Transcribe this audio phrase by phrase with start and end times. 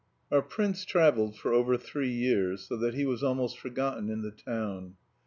[0.01, 4.23] IV Our prince travelled for over three years, so that he was almost forgotten in
[4.23, 4.95] the town.